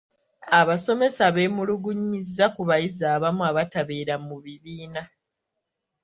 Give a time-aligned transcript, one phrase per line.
[0.59, 5.01] Abasomesa beemulugunyizza ku bayizi abamu abatabeera mu bibiina.